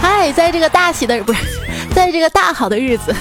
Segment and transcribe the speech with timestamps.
[0.00, 1.40] 嗨，在这个大喜的不是，
[1.94, 3.14] 在这个大好的日子，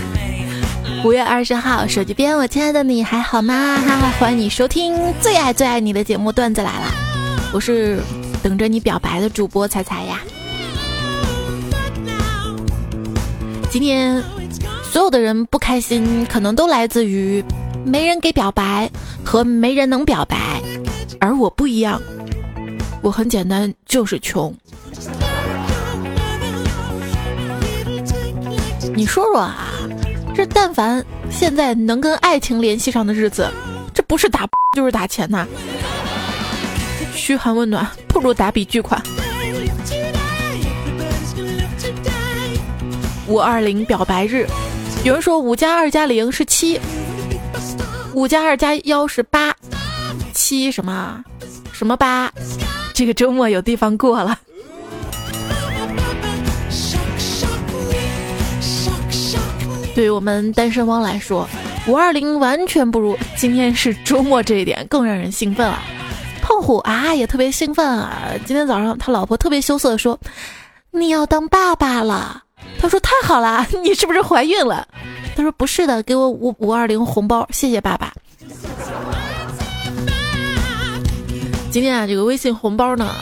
[1.04, 3.78] 五月二十号，手机边，我亲爱的你还好吗？
[3.86, 6.86] 哈哈，欢迎你收听最爱最爱你的节目，段子来了，
[7.52, 8.00] 我是
[8.42, 10.20] 等着你表白的主播彩彩呀。
[13.70, 14.24] 今天
[14.84, 17.44] 所有的人不开心，可能都来自于
[17.84, 18.90] 没人给表白
[19.24, 20.38] 和没人能表白，
[21.20, 22.02] 而我不一样，
[23.02, 24.54] 我很简单，就是穷。
[28.94, 29.70] 你说说啊，
[30.36, 33.50] 这但凡现在能跟爱情联系上的日子，
[33.94, 35.48] 这不是打就是打钱呐。
[37.14, 39.02] 嘘寒问暖不如打笔巨款。
[43.28, 44.46] 五二零表白日，
[45.04, 46.80] 有人说五加二加零是七，
[48.14, 49.56] 五加二加幺是八，
[50.34, 51.24] 七什么
[51.72, 52.32] 什么八？
[53.00, 54.38] 这个周末有地方过了。
[59.96, 61.48] 对于我们单身汪来说，
[61.88, 65.80] 五二零完全不如今天是周末这一点更让人兴奋了。
[66.42, 68.32] 胖虎啊也特别兴奋啊！
[68.46, 70.20] 今天早上他老婆特别羞涩的说
[70.92, 72.44] ：“你要当爸爸了。”
[72.82, 74.86] 他说：“太好了，你是不是怀孕了？”
[75.38, 78.12] 他说：“不是的，给我五五二零红包，谢谢爸爸。”
[81.72, 83.16] 今天啊，这个微信红包呢，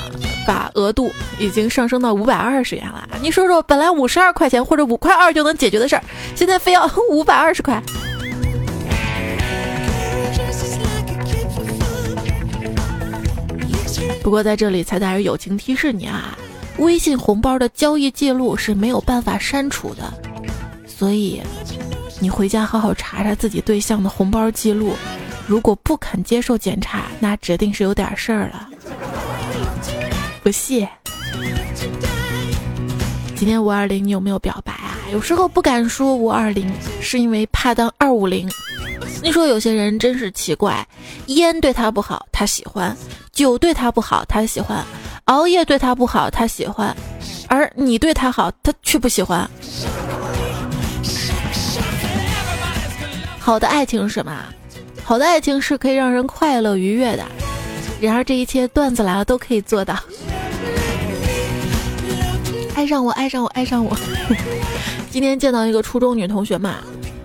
[0.45, 3.07] 把额度已经上升到五百二十元了。
[3.21, 6.03] 你说说，本来五十二块钱或者五块二就能解决的事儿，
[6.33, 7.81] 现在非要 五百二十块。
[14.23, 16.37] 不过在这里，才带着友情提示你啊。
[16.77, 20.13] 微信红包的交易记录是没有办法删除的，
[20.87, 21.41] 所以
[22.21, 24.93] 你回家好好查查自己对象的红包记录。
[25.47, 28.67] 如果不肯接受检查，那指定是有点事儿了。
[30.43, 30.87] 不谢。
[33.33, 34.97] 今天五二零你有没有表白啊？
[35.13, 38.49] 有时候不敢说五二零，是因为怕当二五零。
[39.23, 40.85] 你说有些人真是奇怪，
[41.27, 42.93] 烟对他不好，他喜欢；
[43.31, 44.85] 酒对他不好，他喜欢。
[45.25, 46.93] 熬夜对他不好，他喜欢；
[47.47, 49.49] 而你对他好，他却不喜欢。
[53.39, 54.43] 好的爱情是什么？
[55.07, 57.23] 好的爱情是可以让人快乐愉悦的。
[58.01, 59.97] 然而这一切段子来了都可以做到。
[62.75, 63.97] 爱上我，爱上我，爱上我。
[65.09, 66.79] 今天见到一个初中女同学嘛。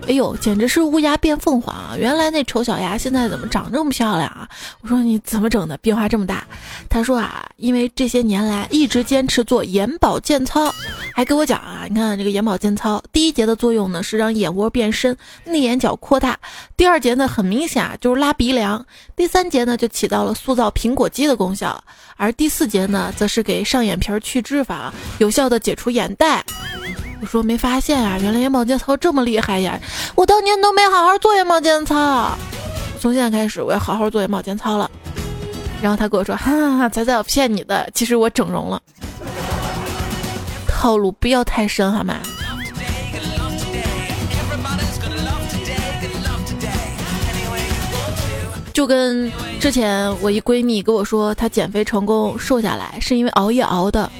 [0.05, 1.95] 哎呦，简直是乌鸦变凤凰啊！
[1.97, 4.47] 原来那丑小鸭现在怎么长这么漂亮啊？
[4.81, 6.45] 我说你怎么整的，变化这么大？
[6.89, 10.73] 他说啊，因为这些年来一直坚持做眼保健操，
[11.13, 15.15] 还给我讲啊，你看这个眼保健操，第一节的作用呢是让眼窝变深，
[15.45, 16.33] 内眼角扩大；
[16.75, 18.79] 第二节呢很明显啊就是拉鼻梁；
[19.15, 21.81] 第三节呢就起到了塑造苹果肌的功效，
[22.17, 26.43] 而第四节呢则是给上眼皮去脂肪，有效的解除眼袋。
[27.23, 29.79] 我说没发现啊，原来眼保健操这么厉害呀！
[30.13, 32.37] 我当年都没好好做眼保健操，
[32.99, 34.91] 从现在开始我要好好做眼保健操了。
[35.81, 38.81] 然后他跟我说：“哈哈哈，仔仔我骗你的，其实我整容了。”
[40.67, 42.17] 套路不要太深好吗？
[48.73, 49.31] 就跟
[49.61, 54.11] 之前我一闺蜜跟我说，她减肥成功瘦下来是因为熬夜熬的。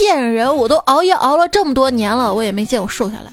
[0.00, 0.56] 骗人！
[0.56, 3.30] 我都熬夜熬了这么多年了，我也没见我瘦下来。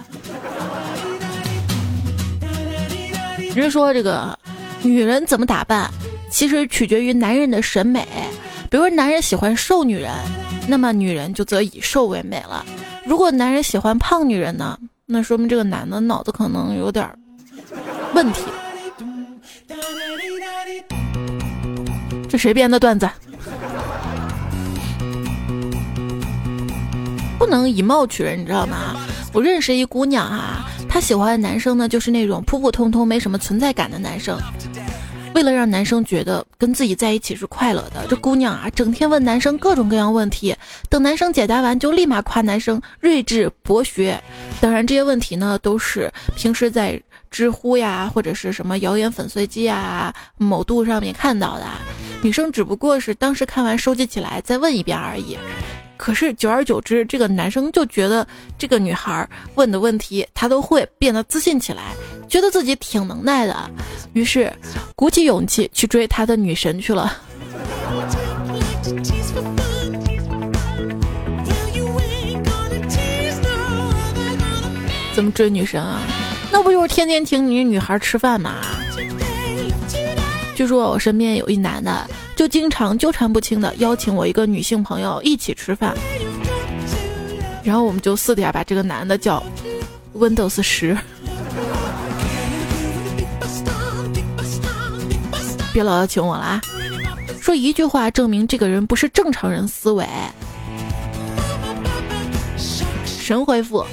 [3.55, 4.37] 人说这个
[4.81, 5.89] 女人怎么打扮，
[6.29, 8.05] 其实取决于男人的审美。
[8.69, 10.11] 比如说男人喜欢瘦女人，
[10.67, 12.65] 那么女人就则以瘦为美了。
[13.05, 17.09] 如果男人喜欢胖女人呢，那说明这个男的脑子可能有点
[18.13, 18.41] 问题。
[22.27, 23.09] 这谁编的段子？
[27.37, 28.95] 不能以貌取人，你知道吗？
[29.33, 34.39] 我认识一姑娘啊，她喜欢的男生呢，就是那种普普通通、没什么存在感的男生。
[35.35, 40.55] 为了让男生觉得跟自己在一起是快乐的，这姑娘啊，整天问男生各种各样问题，
[40.89, 44.19] 等男生解答完，就立马夸男生睿智博学。
[44.59, 51.65] 当然，这些问题呢，都是平时在知乎呀，或者是什么谣言粉碎机啊、某度上面看到的。
[52.23, 55.37] 女生只不过是当时看完收集起来再问一遍而已。
[55.97, 58.25] 可是久而久之，这个男生就觉得
[58.57, 61.93] 这个女孩问的问题他都会，变得自信起来，
[62.29, 63.69] 觉得自己挺能耐的，
[64.13, 64.53] 于是
[64.95, 67.17] 鼓起勇气去追他的女神去了。
[75.13, 75.99] 怎么追女神啊？
[76.51, 78.55] 那不就是天天请你女孩吃饭吗？
[80.57, 82.09] 据说我身边有一男的。
[82.35, 85.95] 就经常纠缠不清的邀请我一个女性朋友一起吃饭，
[87.63, 89.43] 然后我们就私底下把这个男的叫
[90.15, 90.97] Windows 十。
[95.71, 96.61] 别老邀请我了啊！
[97.39, 100.07] 说一句话证明这个人不是正常人思维。
[103.05, 103.85] 神回复：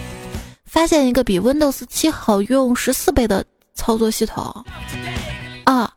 [0.65, 3.45] 发现一个比 Windows 七好用十四倍的
[3.75, 4.65] 操作系统
[5.65, 5.91] 啊，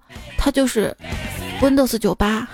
[0.48, 0.96] 它就是
[1.60, 2.48] Windows 九八。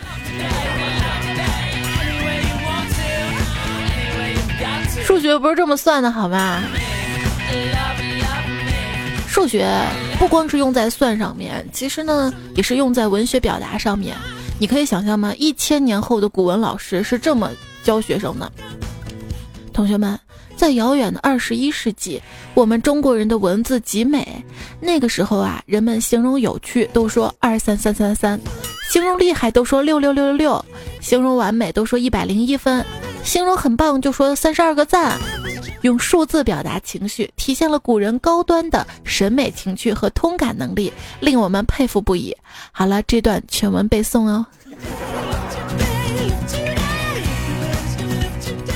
[5.06, 6.64] 数学不是这么算的好吗？
[9.28, 9.72] 数学
[10.18, 14.18] 不光是用在算上面，其实呢也是用在文学表达上面。
[14.60, 15.32] 你可以想象吗？
[15.38, 17.52] 一千年后的古文老师是这么
[17.84, 18.52] 教学生的：
[19.72, 20.20] 同学们，
[20.56, 22.22] 在遥远的二十一世纪，
[22.54, 24.44] 我们中国人的文字极美。
[24.80, 28.40] 那个时候啊，人们形容有趣都说二三三三三，
[28.90, 30.66] 形容厉害都说六六六六六，
[31.02, 32.86] 形容完美都说一百零一分，
[33.24, 35.20] 形容很棒就说三十二个赞。
[35.82, 42.34] 用数字表达情绪，体现了古人高端的审美情趣和通感能力，令我们佩服不已。
[42.72, 44.46] 好了，这段全文背诵哦。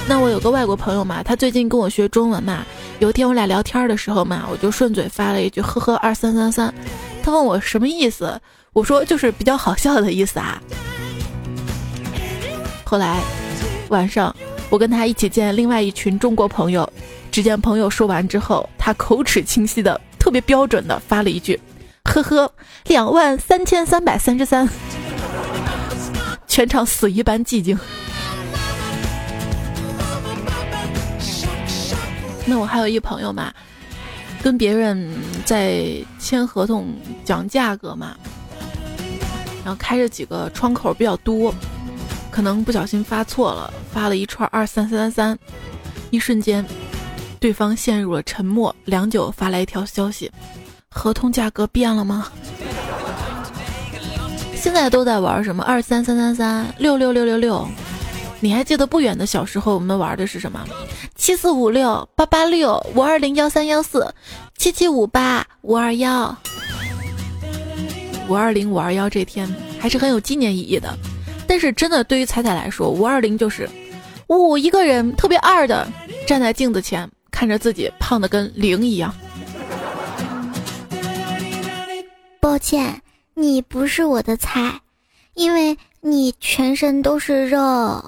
[0.08, 2.66] 那我有个外国朋友嘛，他最近跟我学中文嘛。
[3.00, 6.74] 有一天我俩聊天的时候嘛，我就顺嘴发了一句“呵呵二三三三”，
[7.22, 8.40] 他问我什么意思，
[8.74, 10.62] 我说就是比较好笑的意思啊。
[12.84, 13.20] 后来
[13.90, 14.36] 晚上。
[14.70, 16.92] 我跟他一起见另外一群中国朋友，
[17.32, 21.58] 只见朋友说完之后，他口齿清晰的、特别标准的发了一句
[22.04, 22.52] ：“呵呵，
[22.88, 24.68] 两万三千三百三十三。”
[26.50, 27.80] 全场死一般寂静。
[32.50, 33.54] 那我还有一朋友嘛，
[34.42, 35.14] 跟别人
[35.46, 35.86] 在
[36.18, 36.96] 签合同
[37.26, 38.16] 讲价格嘛，
[39.66, 41.54] 然后开着几个窗口比较多。
[42.32, 45.40] 可能不小心发错了，发了一串二三三三三，
[46.12, 46.64] 一瞬间，
[47.40, 48.74] 对方陷入了沉默。
[48.86, 50.32] 良久，发来一条消息
[50.90, 52.28] ：“合同价格变了吗？”
[54.56, 57.68] 现在都在玩什么二三三三三六六六六六？
[58.40, 60.64] 你还记得不远的小时候我们玩的是什么？
[61.28, 64.16] 七四五六八八六五二零幺三幺四
[64.56, 66.34] 七七五八五二幺
[68.30, 69.10] 五二零五二幺？
[69.10, 69.46] 这天
[69.78, 70.98] 还是很有纪念意义的。
[71.46, 73.70] 但是真的，对于彩彩来说，五二零就是
[74.28, 75.86] 我一个人特别二的
[76.26, 79.14] 站在镜子前，看着自己胖的跟零一样。
[82.40, 83.02] 抱歉，
[83.34, 84.80] 你不是我的菜，
[85.34, 88.02] 因为你全身都是肉。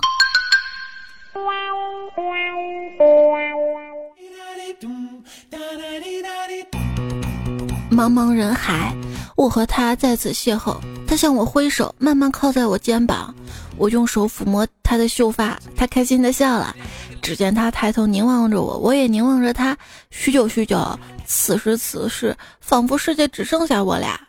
[7.91, 8.95] 茫茫人海。
[9.35, 10.77] 我和他再次邂逅，
[11.07, 13.33] 他向我挥手，慢慢靠在我肩膀，
[13.77, 16.75] 我用手抚摸他的秀发，他开心的笑了。
[17.21, 19.77] 只见他抬头凝望着我，我也凝望着他，
[20.11, 20.99] 许久许久。
[21.25, 24.19] 此时此时，仿佛世界只剩下我俩。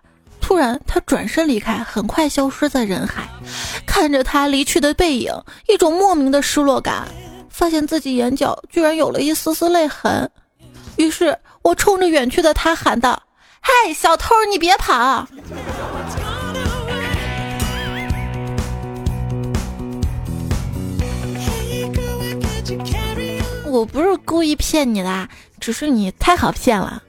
[0.41, 3.29] 突然，他转身离开，很快消失在人海。
[3.87, 5.32] 看着他离去的背影，
[5.69, 7.09] 一种莫名的失落感，
[7.60, 10.30] 发现自己眼角居然有了一丝丝泪痕。
[10.96, 13.22] 于是我冲着远去的他喊道。
[13.60, 15.28] 嗨，小偷，你别跑！
[23.67, 25.29] 我不是故意骗你的，
[25.60, 27.02] 只是你太好骗了。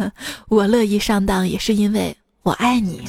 [0.48, 3.06] 我乐意上当，也是因为我爱你。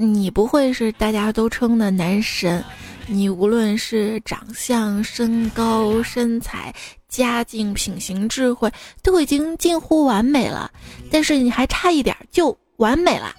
[0.00, 2.64] 你不会是大家都称的男神？
[3.08, 6.72] 你无论是长相、身高、身材、
[7.08, 8.70] 家境、品行、智慧，
[9.02, 10.70] 都已经近乎完美了，
[11.10, 13.34] 但是你还差一点就完美了。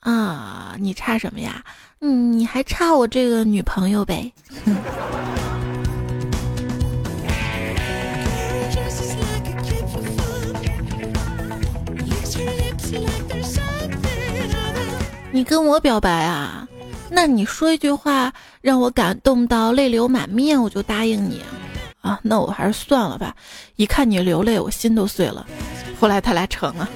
[0.00, 1.62] 啊，你差什么呀？
[2.00, 4.32] 嗯，你还差我这个女朋友呗。
[15.34, 16.64] 你跟我表白啊？
[17.10, 21.42] 那你说一句话让我感动到泪流满面，我就答应你
[22.02, 22.20] 啊！
[22.22, 23.34] 那我还是算了吧，
[23.74, 25.44] 一看你流泪，我心都碎了。
[25.98, 26.88] 后来他俩成了。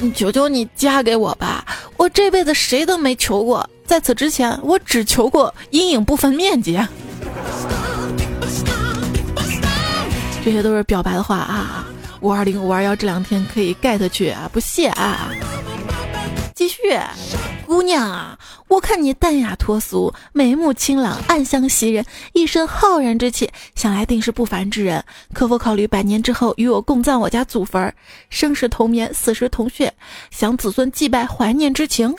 [0.00, 1.64] 你求求你嫁给我吧！
[1.96, 6.76] 我这辈子谁都没求过，在此之前我只求过阴影不分面积。
[10.46, 11.84] 这些都是表白的话啊！
[12.20, 15.28] 五二零五二幺这两天可以 get 去啊，不谢啊！
[16.54, 16.78] 继续，
[17.66, 18.38] 姑娘啊，
[18.68, 25.04] 我看你淡雅脱俗，眉目清朗，暗香袭人，一身浩然之气，想来定是不凡之人。
[25.32, 27.92] 可否考虑百年之后与我共葬我家祖坟，
[28.30, 29.92] 生时同眠，死时同穴，
[30.30, 32.14] 想子孙祭拜，怀念之情？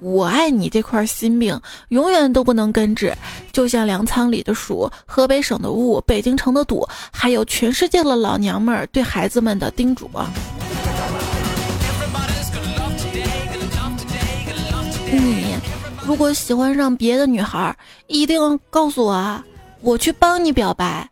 [0.00, 3.14] 我爱你这块心病，永远都不能根治，
[3.52, 10.10] 就像粮仓里的鼠，河北省的雾，北京城的堵，还有全世界的老娘们儿对孩子们的叮嘱。
[15.10, 15.54] 你
[16.04, 17.74] 如果喜欢上别的女孩，
[18.06, 19.44] 一定告诉我啊，
[19.80, 21.08] 我去帮你表白。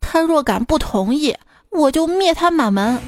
[0.00, 1.34] 他若敢不同意，
[1.70, 2.98] 我就灭他满门；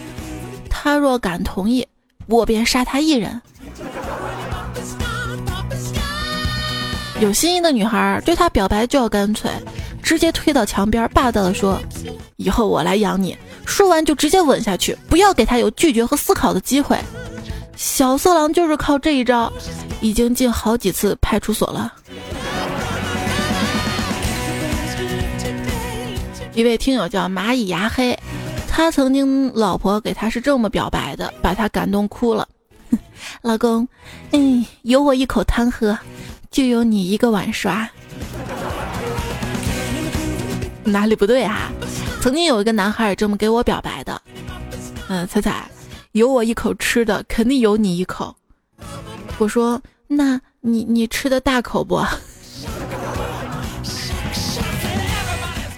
[0.69, 1.87] 他若敢同意，
[2.27, 3.41] 我便杀他一人。
[7.21, 9.51] 有心仪的女孩对他表白就要干脆，
[10.01, 11.77] 直接推到墙边，霸道的说
[12.37, 16.97] ：“以后我来养你。”说完就直接吻下去，不要给他有拒绝和思考的机会。
[17.77, 19.53] 小色狼就是靠这一招，
[20.01, 21.93] 已经进好几次派出所了。
[26.55, 28.17] 一位听友叫蚂蚁牙黑，
[28.69, 32.47] 他曾经老婆给他是这么表白的，把他感动哭了。
[33.43, 33.87] 老公，
[34.31, 35.99] 嗯，有我一口汤喝。
[36.51, 37.89] 就有你一个碗刷，
[40.83, 41.71] 哪里不对啊？
[42.21, 44.21] 曾经有一个男孩也这么给我表白的。
[45.09, 45.71] 嗯，彩彩，
[46.13, 48.35] 有我一口吃的，肯定有你一口。
[49.39, 52.03] 我说，那你你吃的大口不？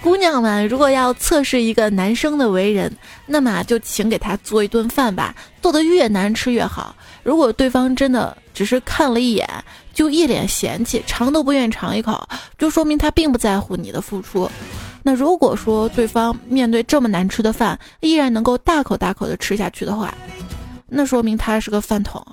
[0.01, 2.91] 姑娘们，如果要测试一个男生的为人，
[3.27, 6.95] 那么就请给他做一顿饭吧，做的越难吃越好。
[7.23, 9.47] 如果对方真的只是看了一眼，
[9.93, 14.49] 就一脸嫌弃，尝都不愿意尝一口，就说明他并不在乎你的付出。
[15.03, 20.13] 那如果说对方面对这么难吃的饭，依然能够大口大口的吃下去的话，
[20.87, 22.23] 那说明他是个饭桶。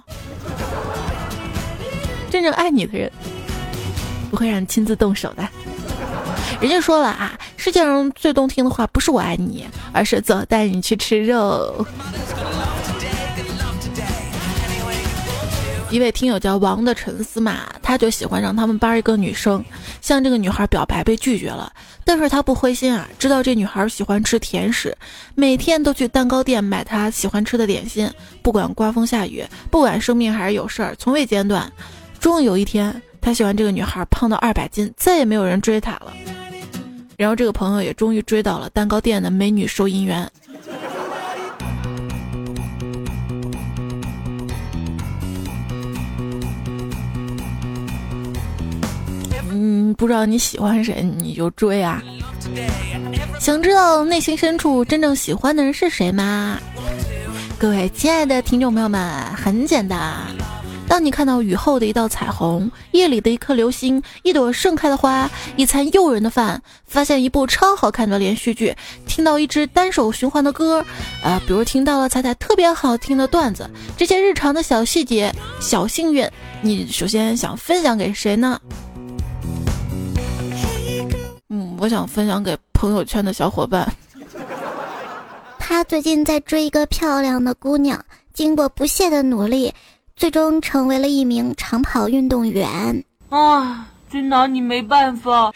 [2.30, 3.10] 真正爱你的人，
[4.30, 5.48] 不会让你亲自动手的。
[6.60, 11.86] 人家说了啊，世界上最动听的话不是我爱你，而是走带你去吃肉。
[15.90, 19.64] 一位听友叫王的沉思嘛，他就喜欢上他们班一个女生，
[20.02, 21.72] 向这个女孩表白被拒绝了，
[22.04, 24.94] 但是他不灰心啊，知道这女孩喜欢吃甜食，
[25.34, 28.10] 每天都去蛋糕店买她喜欢吃的点心，
[28.42, 31.70] 不管刮风下雨，不管生病还是有事儿，从未间断。
[32.20, 36.12] 终于有一天，他喜欢这个女孩胖到二百斤，再也没有人追她了。
[37.16, 40.30] 然后这个朋友也终于追到了蛋糕店的美女收银员。
[49.60, 52.00] 嗯，不知道你喜欢谁，你就追啊！
[53.40, 56.60] 想知道内心深处真正喜欢的人是谁吗？
[57.58, 60.16] 各位亲爱的听众朋友们，很简单。
[60.86, 68.72] 当你看到雨后的一道彩虹，夜里的一颗流星，一朵盛开的花，一餐诱人的饭，发现一部超好看的连续剧，
[69.06, 70.86] 听到一支单手循环的歌，
[71.20, 76.24] 啊，比如听到了彩彩特别好听的段子，这些日常的小细节、小幸运，
[76.62, 78.58] 你首先想分享给谁呢？
[81.78, 83.90] 我想分享给朋友圈的小伙伴。
[85.58, 89.72] 他最近在追一个漂亮的姑娘，经过不懈的努力，
[90.16, 93.04] 最终成为了一名长跑运动员。
[93.28, 95.52] 啊，真拿你没办法。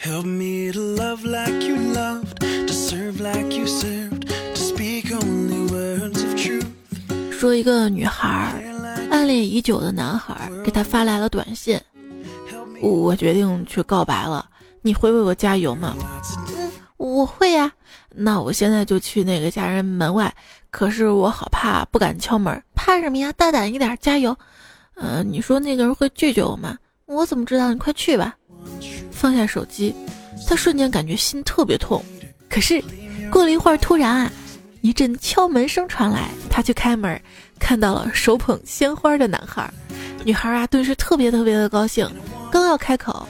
[7.31, 8.55] 说一个女孩
[9.11, 11.81] 暗恋已久的男孩给她发来了短信，
[12.81, 14.47] 我决定去告白了。
[14.83, 15.97] 你会为我加油吗？
[16.57, 17.73] 嗯，我会呀。
[18.15, 20.33] 那我现在就去那个家人门外。
[20.71, 22.62] 可是我好怕，不敢敲门。
[22.75, 23.33] 怕什么呀？
[23.33, 24.37] 大胆一点，加油。
[24.97, 26.77] 嗯，你说那个人会拒绝我吗？
[27.07, 27.73] 我怎么知道？
[27.73, 28.35] 你快去吧。
[29.11, 29.95] 放下手机，
[30.49, 32.03] 他瞬间感觉心特别痛。
[32.49, 32.83] 可是
[33.31, 34.33] 过了一会儿，突然啊，
[34.81, 37.21] 一阵敲门声传来，他去开门，
[37.59, 39.73] 看到了手捧鲜花的男孩。
[40.25, 42.09] 女孩啊，顿时特别特别的高兴，
[42.51, 43.27] 刚要开口。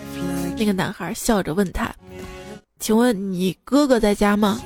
[0.63, 1.93] 那个男孩笑着问他
[2.79, 4.61] ：“请问你哥哥在家吗？”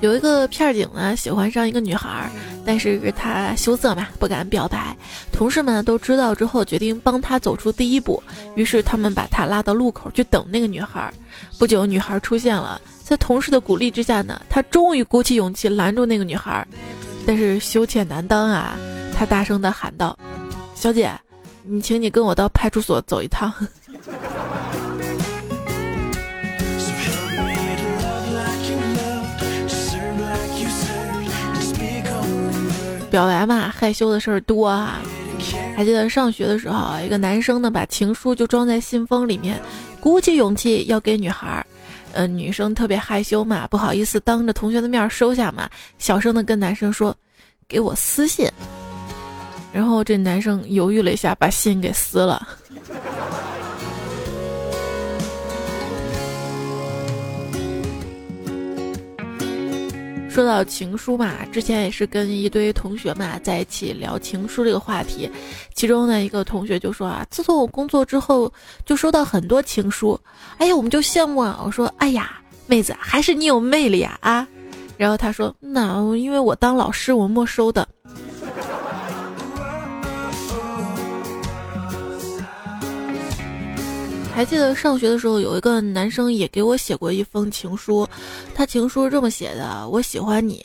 [0.00, 2.28] 有一个片警呢，喜欢上一个女孩，
[2.66, 4.96] 但是他羞涩嘛，不敢表白。
[5.30, 8.20] 同事们都知道之后，决定帮他走出第一步。
[8.56, 11.14] 于是他们把他拉到路口去等那个女孩。
[11.60, 16.66] 不久，女孩出现了，在同事的鼓励之下呢，他终于鼓起勇气拦住那个女孩。
[17.26, 18.76] 但是羞怯难当啊
[19.14, 20.16] 他大声的喊道
[20.74, 21.10] 小姐
[21.62, 23.52] 你请你跟我到派出所走一趟。
[33.12, 34.98] 表白嘛害羞的事儿多啊
[35.76, 39.60] 还记得上学的时候一个男生呢把情书就装在信封里面
[40.00, 41.66] 鼓起勇气要给女孩儿
[42.12, 47.16] 呃，女生特别害羞嘛，不好意思当着同学的面收下嘛，小声的跟男生说
[47.66, 48.48] ：“给我私信。”
[49.72, 52.46] 然后这男生犹豫了一下，把信给撕了。
[60.32, 65.30] 说到情书嘛，之前也是跟一堆同学嘛在一起聊情书这个话题，
[65.74, 68.50] 其中呢一个同学就说啊，自从我工作之后
[68.86, 70.18] 就收到很多情书，
[70.56, 74.48] 哎呀我们就羡慕啊，我说哎呀妹子还是你有魅力啊啊，
[74.96, 77.86] 然后他说那因为我当老师我没收的。
[84.34, 88.08] 还记得上学的时候，有一个男生也给我写过一封情书，
[88.54, 90.64] 他情书是这么写的：“我喜欢你。”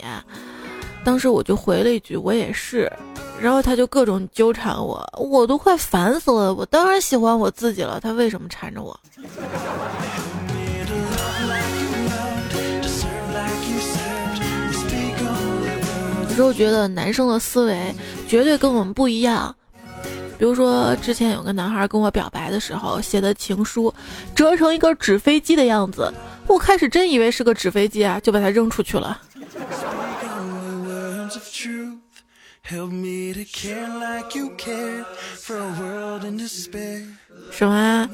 [1.04, 2.90] 当时我就回了一句：“我也是。”
[3.40, 6.54] 然后他就各种纠缠我，我都快烦死了。
[6.54, 8.98] 我当然喜欢我自己了，他为什么缠着我？
[16.28, 17.94] 有时候觉得男生的思维
[18.26, 19.54] 绝对跟我们不一样。
[20.38, 23.92] 比如说，之前有个男孩跟我表白的时候写的情书，
[24.36, 26.12] 折成一个纸飞机的样子，
[26.46, 29.20] 我开始真以为是个纸飞机啊，就把它扔出去了。
[37.50, 38.08] 什么？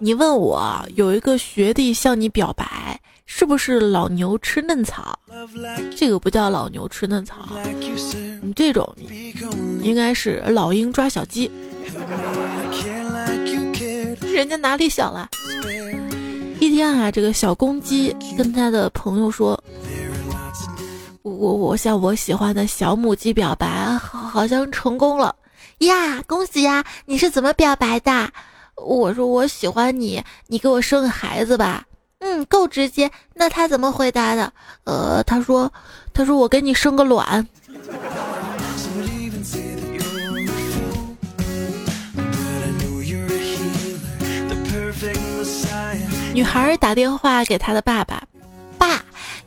[0.00, 5.18] 你问我有一个学弟向你表白，是不是老牛吃嫩草？
[5.96, 7.48] 这个不叫老牛吃嫩草，
[8.42, 8.94] 你这种
[9.82, 11.50] 应该是老鹰抓小鸡。
[14.32, 15.28] 人家哪里小了？
[16.60, 19.62] 一天啊，这个小公鸡跟他的朋友说
[21.22, 25.34] ：“我我向我喜欢的小母鸡表白，好好像成功了
[25.78, 26.22] 呀！
[26.26, 26.84] 恭喜呀！
[27.04, 28.30] 你是怎么表白的？”
[28.76, 31.84] 我说我喜欢你，你给我生个孩子吧。
[32.26, 33.10] 嗯，够直接。
[33.34, 34.50] 那他怎么回答的？
[34.84, 35.70] 呃，他说，
[36.14, 37.46] 他说我给你生个卵。
[46.32, 48.22] 女孩打电话给她的爸爸。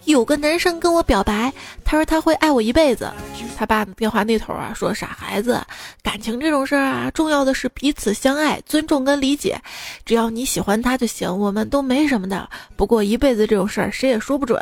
[0.07, 3.11] 有个男生跟我表白，他说他会爱我一辈子。
[3.57, 5.61] 他爸电话那头啊说：“傻孩子，
[6.01, 9.59] 感情这种事儿啊，重要的是彼此相爱、尊重跟理解。
[10.05, 12.49] 只要你喜欢他就行，我们都没什么的。
[12.77, 14.61] 不过一辈子这种事儿谁也说不准。”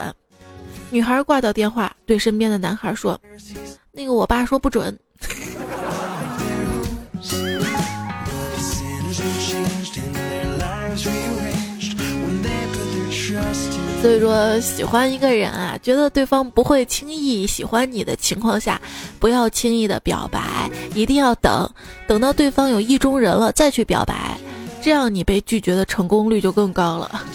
[0.89, 3.19] 女孩挂掉电话，对身边的男孩说
[3.93, 4.97] ：“那个我爸说不准。”
[14.05, 18.79] 所以说，喜欢一个人啊，觉得对方不会轻易喜欢你的情况下，
[19.17, 21.67] 不要轻易的表白，一定要等，
[22.05, 24.37] 等到对方有意中人了再去表白，
[24.79, 27.25] 这样你被拒绝的成功率就更高了。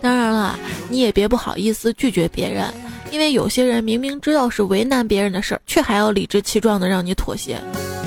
[0.00, 0.58] 当然了，
[0.88, 2.72] 你也别不好意思拒绝别人，
[3.10, 7.60] 因为有些人明明知道是为难别人的事儿，却还要理直气壮的让你妥协，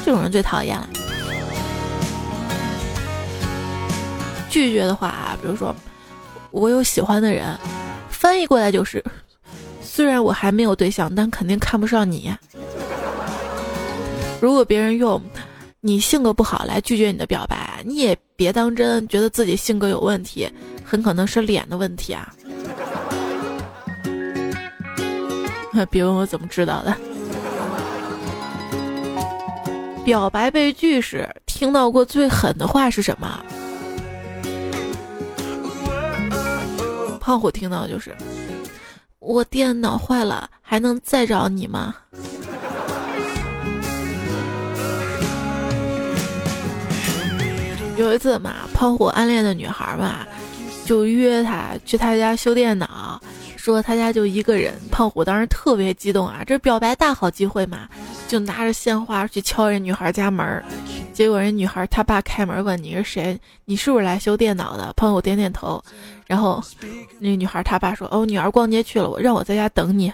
[0.03, 0.89] 这种人最讨厌了。
[4.49, 5.75] 拒绝的话啊，比如说。
[6.51, 7.57] 我有喜欢的人，
[8.09, 9.03] 翻译过来就是：
[9.81, 12.31] 虽然我还没有对象，但肯定看不上你。
[14.39, 15.21] 如果别人用
[15.79, 20.49] 你性格不好来拒绝你的表白，你也别当真，觉得自己性格有问题，
[20.83, 22.33] 很可能是脸的问题啊。
[25.89, 26.95] 别问我怎么知道的。
[30.03, 33.39] 表白被拒时，听到过最狠的话是什么？
[37.31, 38.13] 胖虎听到就是，
[39.19, 41.95] 我电脑坏了，还能再找你吗？
[47.95, 50.27] 有一次嘛，胖虎暗恋的女孩嘛，
[50.83, 53.10] 就约他去他家修电脑，
[53.61, 54.73] 说他家就一个人。
[54.89, 57.87] 胖虎当时特别激动啊，这表白大好机会嘛，
[58.27, 60.63] 就拿着鲜花去敲人女孩家门。
[61.13, 64.91] 结果人女孩她爸开门问你是谁，你是不是来修电脑的？
[64.93, 65.81] 胖虎点点头。
[66.25, 66.63] 然后，
[67.19, 70.11] 那女孩她爸说：“哦，女儿逛街去了，我让我在家等你。”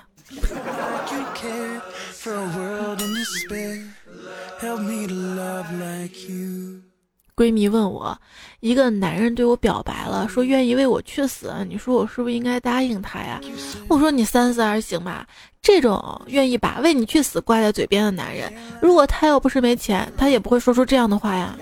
[7.38, 8.19] 闺蜜问我，
[8.62, 13.39] 一个男人对我表白了，说愿意为我去死，你说我是不是应该答应他呀？
[13.88, 15.28] 我说你三思而行吧。
[15.62, 21.56] 这种愿意把为你去死挂在嘴边的男人，如果他要不是没钱，他也不会说出这样的话呀。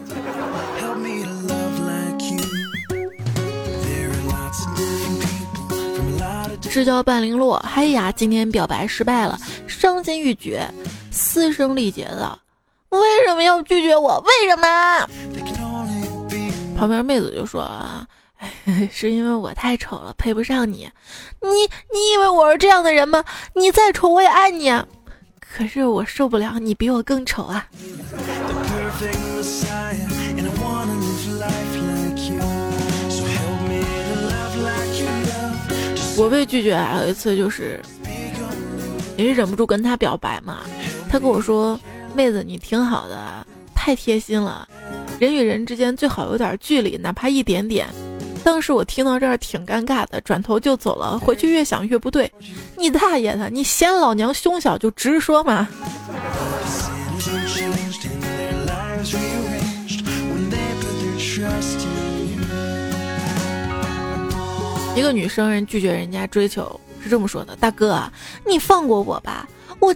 [6.62, 8.12] 至交半零落，嗨呀！
[8.12, 10.66] 今天表白失败了，伤心欲绝，
[11.12, 12.40] 嘶声力竭的
[12.99, 14.23] ：“为什么要拒绝我？
[14.25, 15.08] 为什么？”
[16.77, 18.05] 旁边妹子就说：“啊，
[18.91, 20.89] 是因为我太丑了，配不上你。
[21.41, 21.49] 你
[21.93, 23.23] 你以为我是这样的人吗？
[23.53, 24.73] 你再丑我也爱你。
[25.39, 27.65] 可是我受不了你比我更丑啊。”
[36.17, 37.77] 我被拒绝还有一次就是，
[39.17, 40.60] 也是忍不住跟他表白嘛。
[41.10, 41.77] 他跟我说
[42.15, 44.67] ：“妹子，你挺好的，太贴心了。
[45.19, 47.88] 人与人之间最好有点距离，哪怕一点点。”
[48.43, 51.17] 当时我听到这儿挺尴尬的，转头就走了。
[51.17, 52.32] 回去越想越不对，
[52.78, 53.49] 你大爷的！
[53.49, 55.67] 你嫌老娘胸小就直说嘛。
[64.95, 68.01] 一个女生人拒绝人家追求是这么说的：“大哥，
[68.47, 69.49] 你放过我吧，
[69.80, 69.93] 我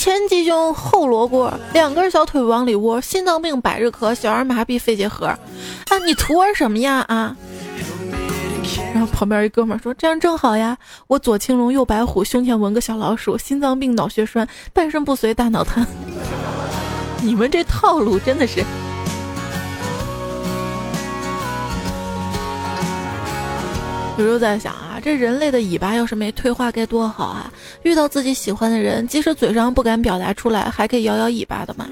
[0.00, 5.38] 前鸡胸后罗锅，两根小腿往里窝，心脏病百日咳，小儿麻痹肺结核，啊，
[6.06, 7.36] 你图我什么呀啊？”
[8.94, 15.86] 然后旁边一哥们说：“这样正好呀，我左青龙右白虎，胸前纹个小老鼠，心脏病脑血栓，半身不遂大脑瘫。
[17.20, 18.64] 你们这套路真的是。”
[24.16, 27.52] 有时候在想啊，这人类的尾巴要是没退化该多好啊！
[27.82, 31.88] 遇到自己喜欢的人，即使嘴上不敢表达出来，还可以摇摇尾巴的嘛。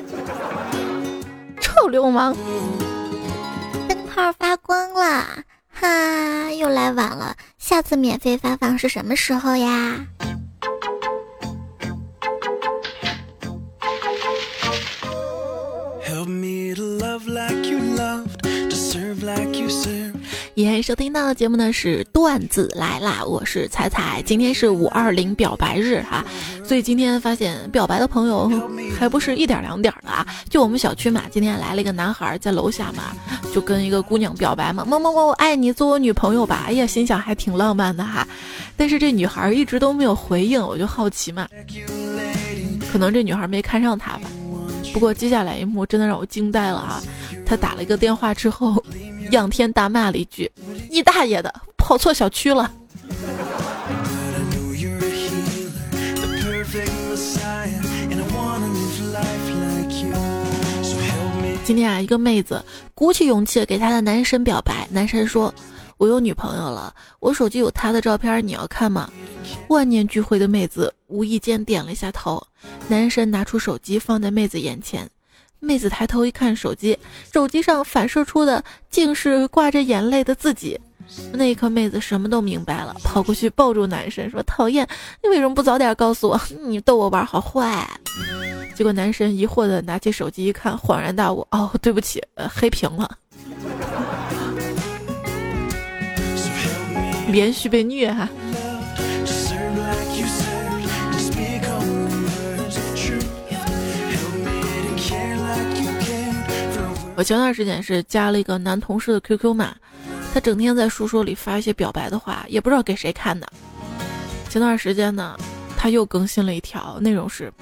[1.61, 2.37] 臭流氓！
[3.89, 5.25] 灯泡发光了，
[5.73, 7.35] 哈，又来晚了。
[7.59, 10.07] 下次免费发放是什么时候呀？
[20.63, 26.25] 也收听到的节目呢是段子来啦，我是彩彩，今天是五二零表白日哈，
[26.65, 28.51] 所以今天发现表白的朋友
[28.99, 33.15] 还不是一点两点的啊，就我们小区嘛，今天来了一个男孩在楼下嘛，
[33.55, 38.27] 就跟一个姑娘表白嘛，么么么，我爱你，做我女朋友吧，哎呀，心想还挺浪漫的哈，
[38.77, 41.47] 但是这女孩一直都没有回应，我就好奇嘛，
[42.91, 44.23] 可能这女孩没看上他吧，
[44.93, 47.03] 不过接下来一幕真的让我惊呆了啊，
[47.47, 48.83] 他打了一个电话之后。
[49.31, 50.51] 仰天大骂了一句
[50.91, 52.73] ：“你大爷的，跑错小区了！”
[61.63, 65.55] 今天啊，一个妹子鼓起勇气给她的男神表白，男神说
[65.99, 69.11] ：“我有女朋友了，我手机有她的照片，你要看吗？”
[69.69, 72.47] 万念俱灰的妹子无意间点了一下头，
[72.89, 75.09] 男神拿出手机放在妹子眼前。
[75.61, 76.97] 妹子抬头一看手机，
[77.33, 80.79] 手机上反射出的竟是挂着眼泪的自己。
[81.33, 84.87] 那一刻，妹子什么都明白了，跑过去抱住男神说：“讨厌，
[85.23, 86.41] 你为什么不早点告诉我？
[86.65, 87.89] 你逗我玩好坏。”
[88.77, 93.11] 结果男神疑惑的拿起手机一看，恍然大悟：“哦，对不起，呃黑屏了。”
[97.33, 98.29] 连续被虐哈。
[107.19, 109.75] 我前段时间是加了一个男同事的 QQ 码，
[110.33, 113.49] 他整天在书说里发一些表白的话，也不知道给谁看的。
[114.49, 115.37] 前段时间呢，
[115.77, 117.53] 他又更新了一条，内容是：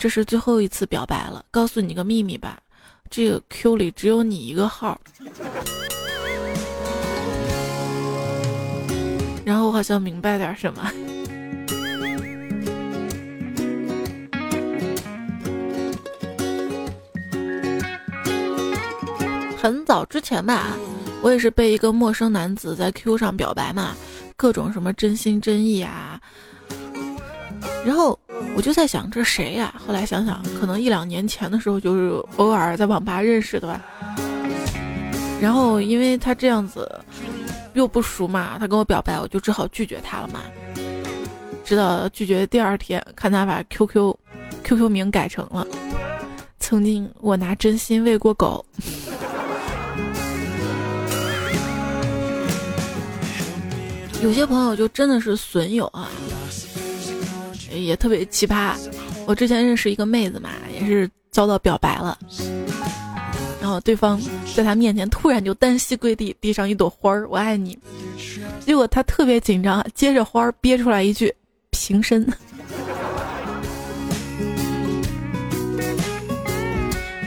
[0.00, 2.58] 这是最后一次表白了，告诉你个秘密吧，
[3.10, 4.98] 这个 Q 里只有你一个号。
[9.44, 10.90] 然后我好像明白点什么。
[19.66, 20.76] 很早之前吧，
[21.20, 23.96] 我也是被一个陌生男子在 QQ 上表白嘛，
[24.36, 26.20] 各种什么真心真意啊，
[27.84, 28.16] 然后
[28.54, 29.74] 我就在想这谁呀？
[29.84, 33.82] 后来想想，可能一两年前的时候就是偶尔在网吧认识的吧。
[35.40, 36.88] 然后因为他这样子
[37.74, 40.42] 又不熟嘛，他跟我表白，我就只好拒绝他了嘛。
[41.64, 44.16] 直到拒绝第二天，看他把 QQ
[44.62, 45.66] QQ 名改成了
[46.60, 48.64] 曾经我拿真心喂过狗。
[54.26, 56.10] 有些朋友就真的是损友啊，
[57.70, 58.74] 也特别奇葩。
[59.24, 62.18] 我之前认识一个妹子嘛，也是遭到表白了，
[63.60, 64.20] 然后对方
[64.56, 67.78] 在她面前突然就单膝跪地，递上一朵花儿，“我爱你。”
[68.66, 71.32] 结果她特别紧张，接着花儿憋出来一句
[71.70, 72.26] “平身”。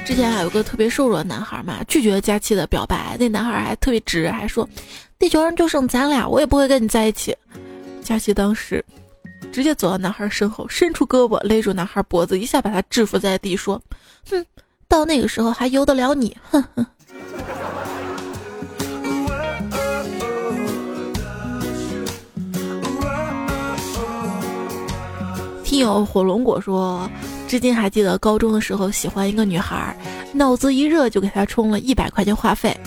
[0.10, 4.67] 之前还有个特别瘦弱的男孩嘛，拒绝佳期的表白，那男孩还特别直，还说。
[5.19, 7.38] 地球上就剩咱俩，我也不会跟你在一起。
[8.02, 8.84] 佳琪当时
[9.52, 13.80] 直接走到男孩身后，伸出胳膊勒住男孩脖子，一下把他制服在地，说
[14.32, 14.43] ：“哼，
[14.88, 16.36] 到那个时候还由得了你？
[16.50, 16.84] 哼哼。”
[25.63, 27.08] 听友火龙果说，
[27.49, 29.97] 至今还记得高中的时候喜欢一个女孩，
[30.33, 32.77] 脑子一热就给她充了一百块钱话费。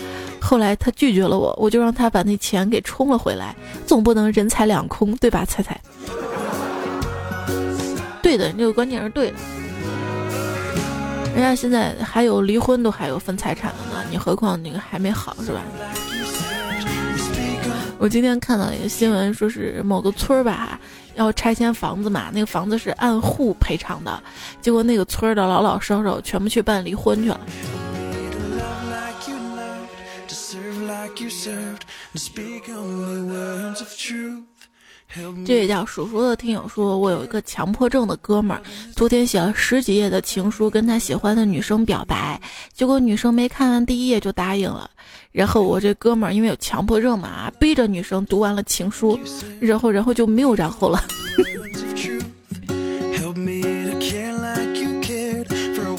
[0.41, 3.57] 后来她拒绝了我，我就让她把那钱给充了回来，
[3.89, 5.45] 总不能人财两空，对吧？
[5.45, 5.77] 猜猜？
[8.23, 9.37] 对的，这个观点是对的。
[11.35, 15.61] 人家现在还有离婚都还有分财产的呢，你何况那个还没好是吧？
[17.99, 20.79] 我今天看到一个新闻，说是某个村儿吧，
[21.15, 24.23] 要拆迁房子嘛，那个房子是按户赔偿的，
[24.61, 27.41] 结果那个村儿的老老少少全部去办离婚去了。
[35.45, 38.63] 这位叫叔叔的听友说，我有一个强迫症的哥们儿，
[38.97, 42.41] 昨天写了十几页的情书跟他喜欢的女生表白，
[42.73, 44.91] 结果女生没看完第一页就答应了。
[45.33, 49.19] 然后我这哥们儿因为有强迫症嘛，逼着女生读完了情书，
[49.61, 51.03] 然后然后就没有然后了。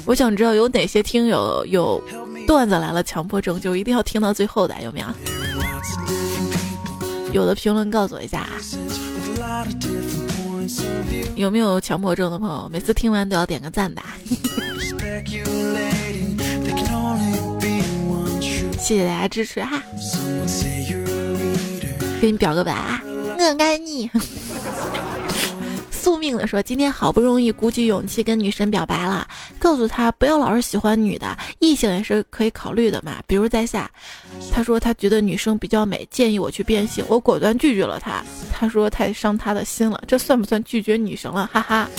[0.05, 1.99] 我想知道有哪些听友有
[2.45, 5.07] 段子来了强迫症，就一定要听到最后的，有没有？
[7.31, 8.47] 有的评论告诉我一下，
[11.35, 12.69] 有没有强迫症的朋友？
[12.71, 14.01] 每次听完都要点个赞的。
[18.83, 19.81] 谢谢大家支持哈，
[22.19, 24.11] 给你表个白啊，我爱你。
[25.89, 29.25] 宿命的说，今天好不容易鼓起勇气跟女神表白了，
[29.57, 33.89] 告诉她不要老是喜欢女的，异性也是可以考虑的嘛，比如在下。
[34.51, 38.21] 他说他觉得女生比较美，建议我去变性，我果断拒绝了他。
[38.51, 41.49] 他说太伤他的心了，这算不算拒绝女神了？
[41.53, 41.89] 哈哈。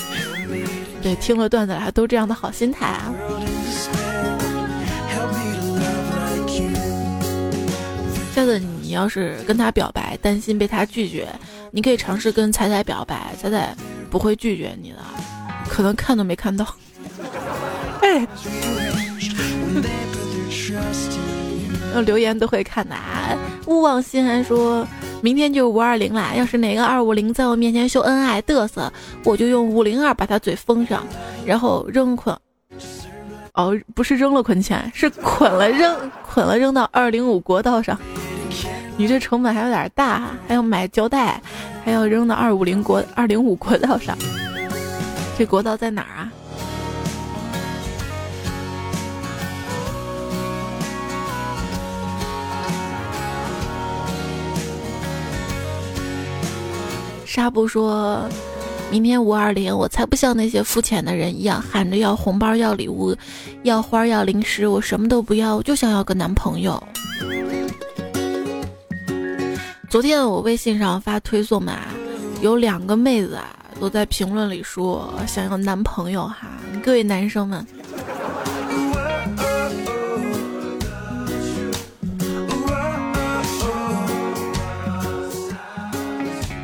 [1.02, 3.10] 对，听了段子还都这样的好心态啊。
[8.34, 11.28] 下次你要是跟他表白，担心被他拒绝，
[11.70, 13.72] 你可以尝试跟彩彩表白，彩彩
[14.10, 14.98] 不会拒绝你的，
[15.68, 16.66] 可能看都没看到。
[18.02, 18.26] 哎，
[22.04, 22.94] 留言都会看的。
[22.96, 23.38] 啊。
[23.66, 24.84] 勿忘心寒说，
[25.22, 28.92] 明天就五二零啦，要是哪个二五零在我面前秀恩爱嘚瑟，
[29.24, 31.06] 我就用五零二把他嘴封上，
[31.46, 32.36] 然后扔捆。
[33.54, 37.96] 哦，不是扔了捆钱，是捆了扔，捆了扔到二零五国道上。
[38.96, 41.42] 你这成本还有点大，还要买胶带，
[41.84, 44.16] 还要扔到二五零国二零五国道上。
[45.36, 46.30] 这国道在哪儿啊？
[57.26, 58.28] 纱布说
[58.92, 63.12] ：“明天五二零，我才不像那些肤浅的人一样，喊着要红包、要礼物、
[63.64, 66.80] 要花、要零食，我什么都不要，我就想要个男朋友。”
[69.94, 71.78] 昨天我微信上发推送嘛，
[72.42, 76.48] 有两个妹子啊，都在评论里说想要男朋友哈。
[76.82, 77.64] 各位男生们，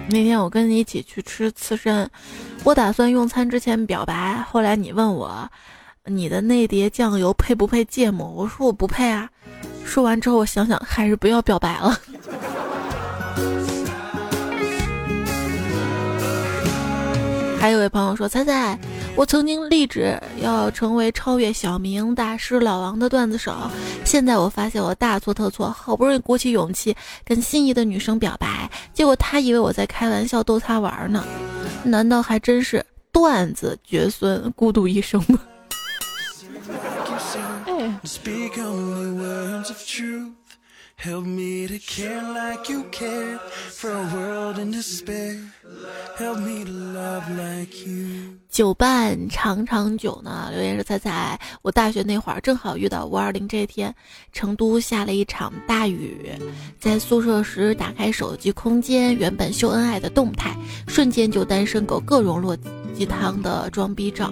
[0.08, 2.10] 那天我跟你一起去吃刺身，
[2.64, 5.48] 我打算用餐之前表白，后来你问我，
[6.04, 8.28] 你的那碟酱油配不配芥末？
[8.28, 9.30] 我说我不配啊。
[9.84, 11.96] 说完之后，我想想还是不要表白了。
[17.58, 18.78] 还有位朋友说：“猜猜，
[19.14, 23.54] 我曾经立志要成为超越小明大师老王的段子手，
[24.02, 31.22] 现在我发现我大错特错，好不容易鼓起勇气跟心仪的女生表白，结果她以为我在开玩笑逗她玩呢，
[31.84, 35.38] 难道还真是段子绝孙，孤独一生吗？”
[37.66, 38.00] 哎。
[41.02, 43.38] Help me to care like you care
[43.70, 45.38] for a world in despair.
[46.18, 48.36] Help me to love like you.
[48.50, 50.50] 酒伴长长久呢？
[50.52, 53.94] 留言是猜猜，我大学那会儿正好遇到五二零这一天，
[54.34, 56.32] 成都下了一场大雨，
[56.78, 60.54] 在宿舍时打开手机空间，原本秀恩爱的动态，
[60.86, 62.54] 瞬间就单身狗各种落
[62.94, 64.30] 鸡汤的装逼照。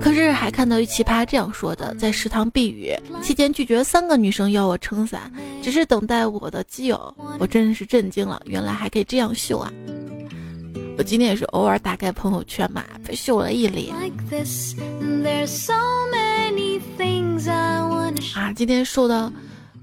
[0.00, 5.30] 可是还看到一奇葩这样说的：在食堂避雨期间，拒绝三个女生要我撑伞，
[5.62, 7.14] 只是等待我的基友。
[7.38, 9.70] 我真是震惊了，原来还可以这样秀啊！
[10.96, 13.94] 我今天也是偶尔打开朋友圈嘛，被秀了一脸。
[18.34, 19.30] 啊，今天受到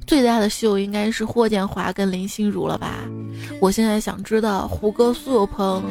[0.08, 2.99] 最大的秀应该是霍建华跟林心如了吧？
[3.62, 5.84] 我现在想知道胡歌、苏有朋。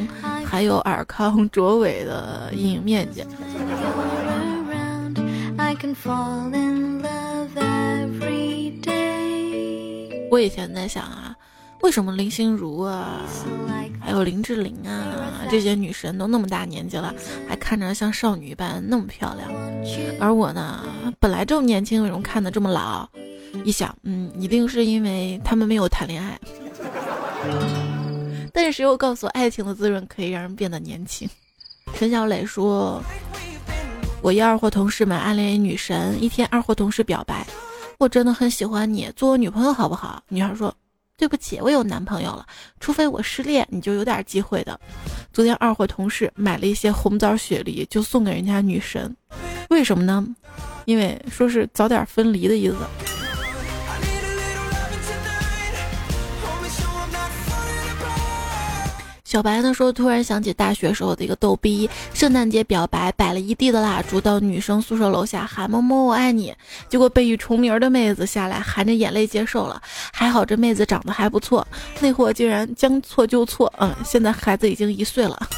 [0.44, 3.24] 还有尔康卓伟的阴影面积。
[10.30, 11.36] 我以前在想啊，
[11.82, 13.20] 为什么林心如啊，
[14.00, 17.14] 还有林志玲啊这些女神都那么大年纪了，
[17.48, 19.50] 还看着像少女一般那么漂亮，
[20.18, 20.84] 而我呢，
[21.20, 23.08] 本来这么年轻，为什么看的这么老？
[23.64, 26.40] 一想，嗯，一定是因为他们没有谈恋爱。
[28.52, 31.28] 但是谁又告诉我，爱情的滋润可以让人变得年轻？
[31.94, 33.00] 陈小磊说
[34.24, 37.46] ：“我一二货同事们暗恋一女神，一天二货同事表白。”
[38.00, 40.22] 我真的很喜欢你，做我女朋友好不好？
[40.30, 40.74] 女孩说
[41.18, 42.46] ：“对不起，我有男朋友了。
[42.80, 44.80] 除非我失恋，你就有点机会的。”
[45.30, 49.14] 昨天二货同事买了一些红枣雪梨，就送给人家女神，
[49.68, 50.26] 为什么呢？
[50.86, 52.76] 因为说是早点分离的意思。
[59.34, 66.54] 小白那时候，突然想起大学时候的一个逗逼，圣诞节表白，摆了一地的蜡烛，到女生宿舍楼下喊“么么我爱你”，
[66.88, 69.82] 结果被一重名的妹子下来含着眼泪接受了。
[70.12, 71.66] 还好这妹子长得还不错，
[71.98, 75.48] 那货竟然将错就错，嗯，现在孩子已经一岁了。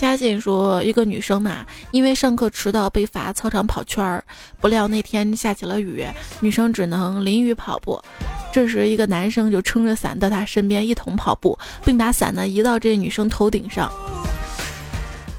[0.00, 1.58] 嘉信说，一个女生嘛，
[1.90, 4.24] 因为上课迟到被罚操场跑圈儿，
[4.58, 6.06] 不料那天下起了雨，
[6.40, 8.00] 女生只能淋雨跑步。
[8.50, 13.92] 这时，一个男生就撑着伞到她身边一同跑步，并把伞呢移到这女生头顶上。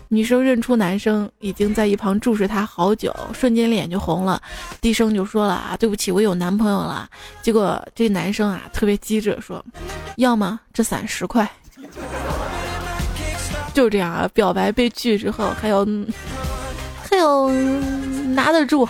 [0.10, 4.40] 女生认出男生已经在一旁注视她好久，瞬间脸就红了，
[4.80, 7.10] 低声就说了啊，对不起，我有男朋友了。
[7.42, 9.66] 结果这男生啊特别机智，说
[10.18, 10.60] 要吗？
[10.72, 11.52] 这伞十块。
[13.74, 15.86] 就这样啊，表白被拒之后，还有
[17.10, 17.50] 还有
[18.34, 18.88] 拿得住。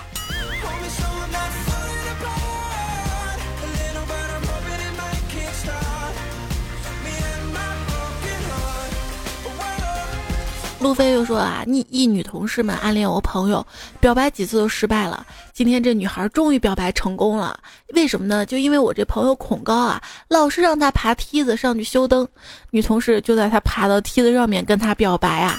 [10.81, 13.65] 路飞又说啊，一一女同事们暗恋我朋友，
[13.99, 15.23] 表白几次都失败了。
[15.53, 17.59] 今天这女孩终于表白成功了，
[17.93, 18.43] 为什么呢？
[18.47, 22.27] 就因为我这朋友恐高啊，老是让她爬梯子上去修灯。
[22.71, 25.55] 女同事就在她爬到梯子上面跟她表白啊。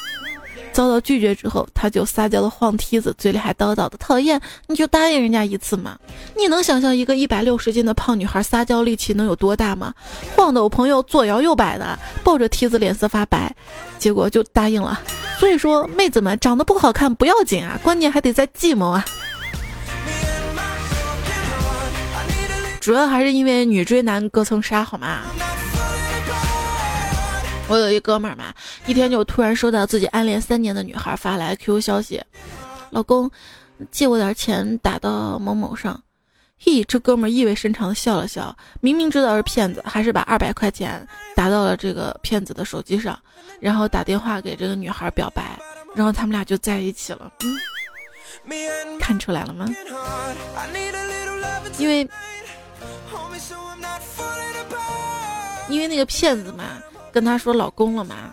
[0.73, 4.41] 遭到拒绝之后，他就撒娇的晃梯子，嘴里还叨叨的讨厌。
[4.67, 5.97] 你就答应人家一次嘛？
[6.37, 9.93] 你能想象一个一百六十斤的胖女孩撒娇力气能有多大吗？
[10.35, 13.55] 晃得我朋友左摇右摆的，抱着梯子脸色发白，
[13.99, 14.99] 结果就答应了。
[15.39, 19.05] 所以说，妹子们长得不好看不要紧啊，关键还得在计谋啊。
[22.81, 25.21] 主要还是因为女追男隔层纱，好吗？
[27.73, 28.53] 我有一哥们儿嘛，
[28.85, 32.23] 一天就突然收到自己暗恋三年的女孩发来 QQ 消息
[32.93, 33.31] ：“老公，
[33.91, 35.99] 借我点钱打到某某上。”
[36.61, 43.19] 嘿，这哥们儿意味深长的笑了笑，明明知道是骗子，还是把二百块钱打到了这个骗子的手机上，
[43.59, 45.59] 然后打电话给这个女孩表白，
[45.95, 47.33] 然后他们俩就在一起了。
[47.41, 49.67] 嗯，看出来了吗？
[51.79, 52.07] 因为，
[55.71, 56.65] 因为那个骗子嘛。
[57.13, 58.33] 跟他说老公了嘛，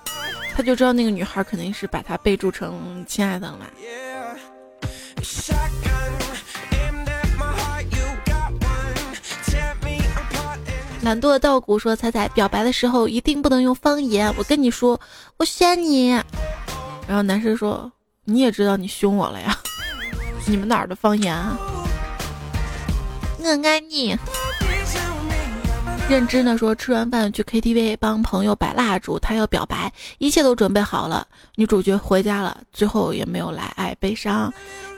[0.56, 3.66] 他就知道那个女孩肯定是把他备注成亲爱的了嘛。
[11.02, 15.00] 懒惰的稻谷说：“彩彩表白的时候一定不能用方言，我跟你说，
[15.38, 16.10] 我选你。”
[17.08, 17.92] 然后男生说
[18.26, 19.58] ：“你也知道你凶我了呀？
[20.46, 21.58] 你们哪儿的方言啊？”
[23.40, 24.16] 我爱你。
[26.10, 31.28] 认知呢说吃完饭去 KTV 帮朋友摆蜡烛，他要表白，一切都准备好了。
[31.56, 34.52] 女主角回家了，最后也没有来，爱悲伤。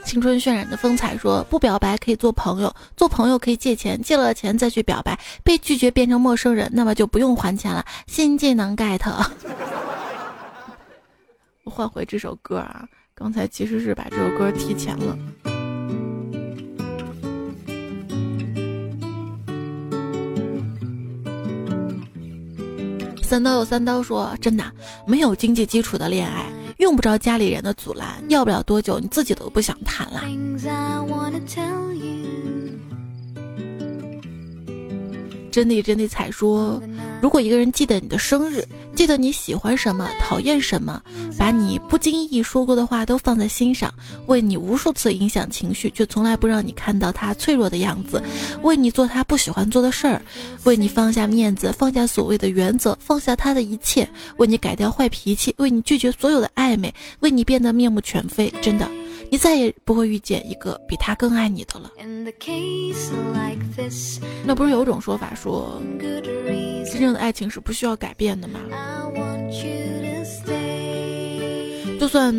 [0.06, 7.84] 青春渲染的风采说不表白可以做朋友，做朋友可以借钱，借了钱再去表白，被拒绝变成陌生人，那么就不用还钱了。
[8.06, 9.02] 新技能 get。
[11.64, 15.51] 我换回这首歌啊，刚才其实是把这首歌提前了。
[23.32, 24.72] 三刀有三刀说：“真的，
[25.06, 30.20] 没有经济基础的恋爱，用不着家里人的阻拦，要不了多久，你自己都不想谈了。”
[35.52, 36.82] 真的真的彩说，
[37.20, 41.00] 如果一个人记得你的生日，记得你喜欢什么，讨厌什么，
[41.38, 43.92] 把你不经意说过的话都放在心上，
[44.26, 48.22] 为你无数次影响情绪，却从来不让你看到他脆弱的样子，
[48.62, 50.22] 为你做他不喜欢做的事儿，
[50.64, 58.50] 为你放下面子，放下所谓的原则，放下他的一切，为你改掉坏脾气，为你拒绝所有的暧昧，为你变得面目全非。
[58.62, 58.90] 真的，
[59.30, 61.90] 你再也不会遇见一个比他更爱你的了。
[64.44, 68.60] 那不是有种说法说，真正的爱情是不需要改变的吗？
[71.98, 72.34] 就算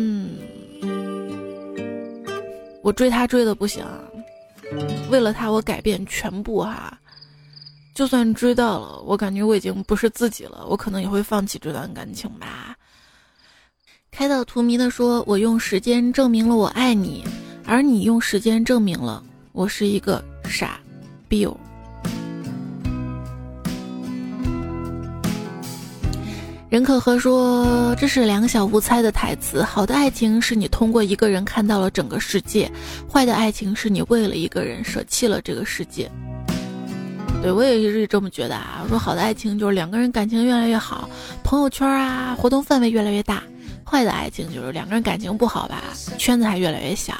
[2.82, 3.84] 我追他追的不行，
[5.10, 6.98] 为了他我改变全部哈。
[7.94, 12.76] 就算追到了，我感觉我已经不是自己了，我可能也会放弃这段感情吧。
[14.16, 17.24] 开到荼蘼的说：“我用时间证明了我爱你，
[17.66, 20.78] 而你用时间证明了我是一个傻
[21.26, 21.44] 逼。”
[26.70, 29.64] 任可和说：“这是两小无猜的台词。
[29.64, 32.70] 好的爱情是你通过一个人看到了整个世界，
[33.12, 36.08] 坏的爱情是你为了一个人舍弃了这个世界。”
[37.42, 38.80] 对我也是这么觉得啊！
[38.84, 41.08] 我说好的爱情就是两个人感情越来越好，
[41.42, 43.42] 朋友圈啊活动范围越来越大；
[43.86, 45.82] 坏的爱情就是两个人感情不好吧，
[46.18, 47.14] 圈子还越来越小。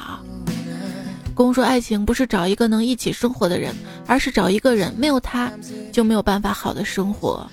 [1.33, 3.75] 公说爱情不是找一个能一起生活的人，
[4.07, 5.51] 而是找一个人没有他
[5.91, 7.45] 就没有办法好的生活。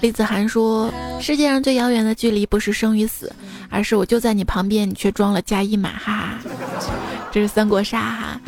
[0.00, 3.32] 李子涵说：世界上最遥远的距离不是生与死，
[3.68, 6.38] 而是我就在你旁边，你却装了加一码，哈哈。
[7.32, 8.40] 这是三国杀哈。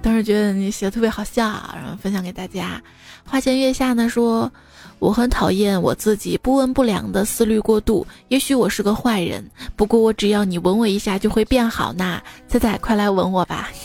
[0.00, 1.44] 当时觉得你写的特别好笑，
[1.74, 2.80] 然后分享给大家。
[3.24, 4.50] 花前月下呢说，
[4.98, 8.06] 我很讨厌我自己不温不凉的思虑过度。
[8.28, 9.44] 也许我是个坏人，
[9.76, 12.20] 不过我只要你吻我一下就会变好呢。
[12.46, 13.70] 仔仔，快来吻我吧！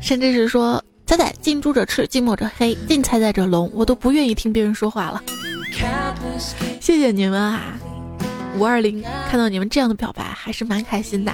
[0.00, 5.22] 甚至是说，仔仔近朱者赤，近墨者黑，近采采者聋，我都不愿意听别人说话了。
[6.80, 7.78] 谢谢你们啊！
[8.58, 11.32] 五二零，看到你们这样的表白，还是蛮开心的。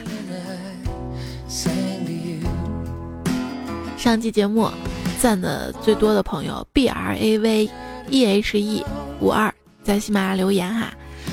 [3.98, 4.70] 上期节目
[5.20, 7.68] 赞的最多的朋友 B R A V
[8.08, 8.84] E H E
[9.20, 10.92] 五二在喜马拉雅留言哈，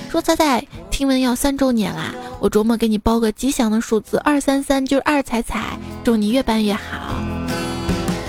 [0.09, 7.15] 说彩彩听闻要三周年啦，我琢磨给你包个吉祥的数字二三三，就是二彩彩，祝你越办越好。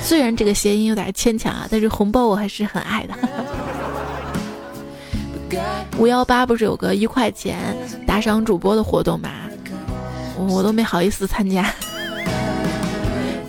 [0.03, 3.14] 虽然这个谐音有点牵强啊，但是红包我还是很爱的。
[5.97, 7.74] 五幺八不是有个一块钱
[8.07, 9.30] 打赏主播的活动吗？
[10.37, 11.72] 我都没好意思参加，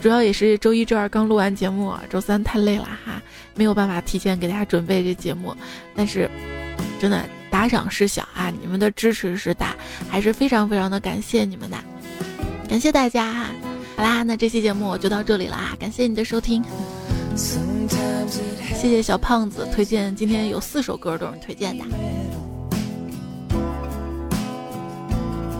[0.01, 3.21] 主要也是周一、周二刚录完节目，周三太累了哈，
[3.55, 5.55] 没有办法提前给大家准备这节目。
[5.95, 6.29] 但是，
[6.99, 9.75] 真的打赏是小啊，你们的支持是大，
[10.09, 11.77] 还是非常非常的感谢你们的，
[12.69, 13.45] 感谢大家哈。
[13.95, 16.63] 好啦，那这期节目就到这里了啊，感谢你的收听。
[17.35, 21.83] 谢谢小胖子推荐，今天有四首歌都是推荐的。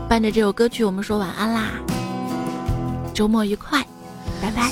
[0.07, 1.71] 伴着这首歌曲，我们说晚安啦，
[3.13, 3.85] 周末愉快，
[4.41, 4.71] 拜拜。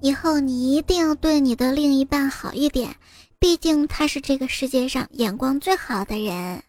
[0.00, 2.94] 以后你一定要对你的另一半好一点，
[3.40, 6.62] 毕竟他是这个世界上眼光最好的人。